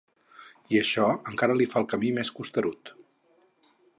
[0.75, 2.95] I això encara li fa el camí més costerut.